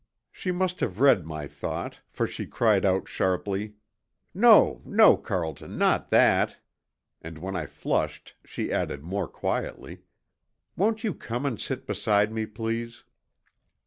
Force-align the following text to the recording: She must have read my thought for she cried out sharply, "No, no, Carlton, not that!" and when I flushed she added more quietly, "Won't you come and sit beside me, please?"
She 0.31 0.51
must 0.51 0.79
have 0.79 0.99
read 0.99 1.27
my 1.27 1.45
thought 1.45 1.99
for 2.09 2.25
she 2.25 2.47
cried 2.47 2.85
out 2.85 3.07
sharply, 3.07 3.75
"No, 4.33 4.81
no, 4.83 5.15
Carlton, 5.15 5.77
not 5.77 6.09
that!" 6.09 6.57
and 7.21 7.37
when 7.37 7.55
I 7.55 7.67
flushed 7.67 8.33
she 8.43 8.71
added 8.71 9.03
more 9.03 9.27
quietly, 9.27 9.99
"Won't 10.75 11.03
you 11.03 11.13
come 11.13 11.45
and 11.45 11.61
sit 11.61 11.85
beside 11.85 12.31
me, 12.33 12.47
please?" 12.47 13.03